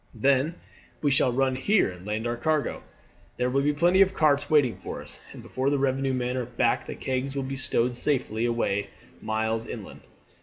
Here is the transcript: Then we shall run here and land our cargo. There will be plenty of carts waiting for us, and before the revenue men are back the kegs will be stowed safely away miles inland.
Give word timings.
Then 0.15 0.55
we 1.03 1.11
shall 1.11 1.31
run 1.31 1.55
here 1.55 1.91
and 1.91 2.07
land 2.07 2.25
our 2.25 2.35
cargo. 2.35 2.81
There 3.37 3.51
will 3.51 3.61
be 3.61 3.71
plenty 3.71 4.01
of 4.01 4.15
carts 4.15 4.49
waiting 4.49 4.77
for 4.77 4.99
us, 4.99 5.21
and 5.31 5.43
before 5.43 5.69
the 5.69 5.77
revenue 5.77 6.11
men 6.15 6.37
are 6.37 6.45
back 6.47 6.87
the 6.87 6.95
kegs 6.95 7.35
will 7.35 7.43
be 7.43 7.55
stowed 7.55 7.95
safely 7.95 8.45
away 8.45 8.89
miles 9.21 9.67
inland. 9.67 10.01